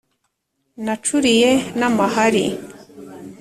[0.85, 2.45] nacuriye n’amahari